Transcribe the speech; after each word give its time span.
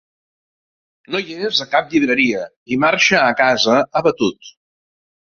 No 1.15 1.21
hi 1.25 1.35
és 1.51 1.61
a 1.67 1.69
cap 1.75 1.93
llibreria 1.97 2.43
i 2.77 2.81
marxa 2.87 3.23
a 3.29 3.39
casa 3.45 3.81
abatut. 4.03 4.55